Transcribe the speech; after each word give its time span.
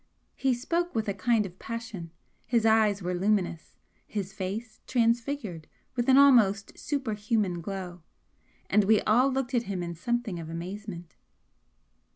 He 0.35 0.55
spoke 0.55 0.95
with 0.95 1.07
a 1.07 1.13
kind 1.13 1.45
of 1.45 1.59
passion 1.59 2.09
his 2.47 2.65
eyes 2.65 3.03
were 3.03 3.13
luminous 3.13 3.77
his 4.07 4.33
face 4.33 4.79
transfigured 4.87 5.67
with 5.95 6.09
an 6.09 6.17
almost 6.17 6.75
superhuman 6.75 7.61
glow, 7.61 8.01
and 8.67 8.85
we 8.85 9.01
all 9.01 9.31
looked 9.31 9.53
at 9.53 9.61
him 9.69 9.83
in 9.83 9.93
something 9.93 10.39
of 10.39 10.49
amazement. 10.49 11.15